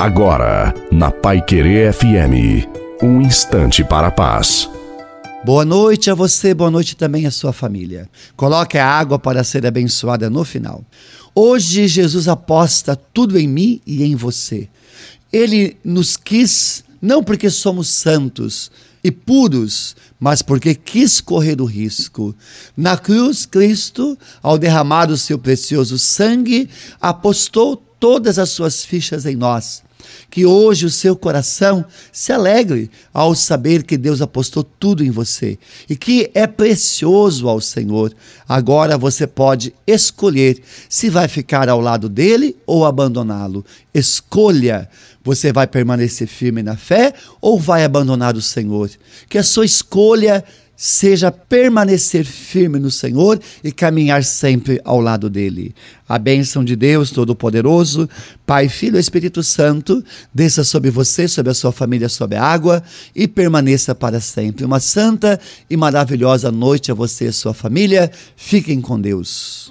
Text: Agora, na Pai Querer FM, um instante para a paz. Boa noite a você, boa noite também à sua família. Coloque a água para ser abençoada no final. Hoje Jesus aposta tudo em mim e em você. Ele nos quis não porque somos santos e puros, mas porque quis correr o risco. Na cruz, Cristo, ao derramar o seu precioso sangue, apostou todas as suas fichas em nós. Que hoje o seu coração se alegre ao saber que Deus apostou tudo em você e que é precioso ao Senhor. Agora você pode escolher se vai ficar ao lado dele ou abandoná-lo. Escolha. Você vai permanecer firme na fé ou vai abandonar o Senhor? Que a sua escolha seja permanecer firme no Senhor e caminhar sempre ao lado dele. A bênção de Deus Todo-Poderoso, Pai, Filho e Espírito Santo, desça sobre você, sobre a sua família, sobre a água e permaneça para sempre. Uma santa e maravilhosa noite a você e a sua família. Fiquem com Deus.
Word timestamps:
Agora, 0.00 0.72
na 0.90 1.10
Pai 1.10 1.44
Querer 1.44 1.92
FM, 1.92 2.66
um 3.02 3.20
instante 3.20 3.84
para 3.84 4.06
a 4.06 4.10
paz. 4.10 4.66
Boa 5.44 5.62
noite 5.62 6.10
a 6.10 6.14
você, 6.14 6.54
boa 6.54 6.70
noite 6.70 6.96
também 6.96 7.26
à 7.26 7.30
sua 7.30 7.52
família. 7.52 8.08
Coloque 8.34 8.78
a 8.78 8.86
água 8.86 9.18
para 9.18 9.44
ser 9.44 9.66
abençoada 9.66 10.30
no 10.30 10.42
final. 10.42 10.82
Hoje 11.34 11.86
Jesus 11.86 12.28
aposta 12.28 12.96
tudo 12.96 13.38
em 13.38 13.46
mim 13.46 13.78
e 13.86 14.02
em 14.02 14.16
você. 14.16 14.70
Ele 15.30 15.76
nos 15.84 16.16
quis 16.16 16.82
não 17.02 17.22
porque 17.22 17.50
somos 17.50 17.88
santos 17.88 18.72
e 19.04 19.10
puros, 19.10 19.94
mas 20.18 20.40
porque 20.40 20.74
quis 20.74 21.20
correr 21.20 21.60
o 21.60 21.66
risco. 21.66 22.34
Na 22.74 22.96
cruz, 22.96 23.44
Cristo, 23.44 24.16
ao 24.42 24.56
derramar 24.56 25.10
o 25.10 25.18
seu 25.18 25.38
precioso 25.38 25.98
sangue, 25.98 26.70
apostou 26.98 27.89
todas 28.00 28.38
as 28.38 28.48
suas 28.48 28.84
fichas 28.84 29.26
em 29.26 29.36
nós. 29.36 29.82
Que 30.30 30.46
hoje 30.46 30.86
o 30.86 30.90
seu 30.90 31.14
coração 31.14 31.84
se 32.10 32.32
alegre 32.32 32.90
ao 33.12 33.34
saber 33.34 33.82
que 33.82 33.98
Deus 33.98 34.22
apostou 34.22 34.64
tudo 34.64 35.04
em 35.04 35.10
você 35.10 35.58
e 35.90 35.94
que 35.94 36.30
é 36.32 36.46
precioso 36.46 37.46
ao 37.46 37.60
Senhor. 37.60 38.12
Agora 38.48 38.96
você 38.96 39.26
pode 39.26 39.74
escolher 39.86 40.60
se 40.88 41.10
vai 41.10 41.28
ficar 41.28 41.68
ao 41.68 41.80
lado 41.80 42.08
dele 42.08 42.56
ou 42.66 42.86
abandoná-lo. 42.86 43.64
Escolha. 43.92 44.88
Você 45.22 45.52
vai 45.52 45.66
permanecer 45.66 46.26
firme 46.26 46.62
na 46.62 46.76
fé 46.76 47.12
ou 47.42 47.60
vai 47.60 47.84
abandonar 47.84 48.34
o 48.34 48.42
Senhor? 48.42 48.90
Que 49.28 49.36
a 49.36 49.42
sua 49.42 49.66
escolha 49.66 50.42
seja 50.82 51.30
permanecer 51.30 52.24
firme 52.24 52.78
no 52.78 52.90
Senhor 52.90 53.38
e 53.62 53.70
caminhar 53.70 54.24
sempre 54.24 54.80
ao 54.82 54.98
lado 54.98 55.28
dele. 55.28 55.74
A 56.08 56.18
bênção 56.18 56.64
de 56.64 56.74
Deus 56.74 57.10
Todo-Poderoso, 57.10 58.08
Pai, 58.46 58.66
Filho 58.66 58.96
e 58.96 59.00
Espírito 59.00 59.42
Santo, 59.42 60.02
desça 60.32 60.64
sobre 60.64 60.90
você, 60.90 61.28
sobre 61.28 61.52
a 61.52 61.54
sua 61.54 61.70
família, 61.70 62.08
sobre 62.08 62.38
a 62.38 62.42
água 62.42 62.82
e 63.14 63.28
permaneça 63.28 63.94
para 63.94 64.20
sempre. 64.20 64.64
Uma 64.64 64.80
santa 64.80 65.38
e 65.68 65.76
maravilhosa 65.76 66.50
noite 66.50 66.90
a 66.90 66.94
você 66.94 67.26
e 67.26 67.28
a 67.28 67.32
sua 67.34 67.52
família. 67.52 68.10
Fiquem 68.34 68.80
com 68.80 68.98
Deus. 68.98 69.68